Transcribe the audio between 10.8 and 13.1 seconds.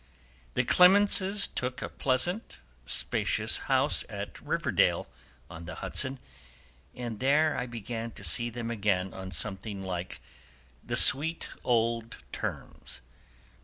the sweet old terms.